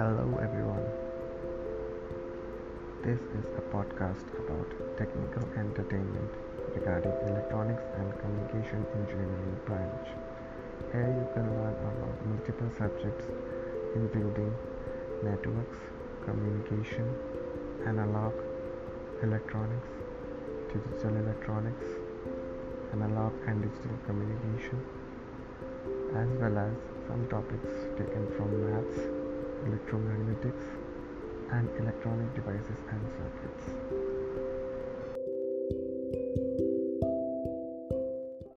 Hello, 0.00 0.40
everyone. 0.40 0.86
This 3.04 3.20
is 3.38 3.44
a 3.60 3.64
podcast 3.72 4.24
about 4.42 4.70
technical 4.96 5.44
entertainment 5.62 6.30
regarding 6.74 7.12
electronics 7.28 7.84
and 7.98 8.08
communication 8.18 8.86
engineering 8.96 9.60
branch. 9.66 10.08
Here 10.90 11.12
you 11.18 11.26
can 11.34 11.52
learn 11.52 11.76
about 11.84 12.16
multiple 12.24 12.72
subjects 12.78 13.26
including 13.94 14.56
networks, 15.22 15.76
communication, 16.24 17.14
analog 17.84 18.32
electronics, 19.22 19.92
digital 20.72 21.14
electronics, 21.14 21.84
analog 22.94 23.34
and 23.46 23.60
digital 23.60 23.98
communication, 24.06 24.80
as 26.16 26.28
well 26.40 26.56
as 26.56 26.72
some 27.06 27.28
topics 27.28 27.68
taken 27.98 28.26
from 28.38 28.48
maths 28.64 29.19
electromagnetics, 29.66 30.64
and 31.52 31.68
electronic 31.78 32.34
devices 32.34 32.78
and 32.90 33.02
circuits. 33.16 33.99